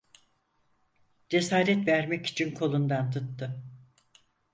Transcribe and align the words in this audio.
Cesaret 1.29 1.87
vermek 1.87 2.25
için 2.25 2.53
kolundan 2.53 3.11
tuttu… 3.11 3.63